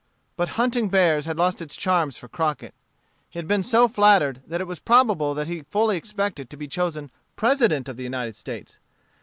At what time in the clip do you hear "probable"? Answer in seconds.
4.79-5.35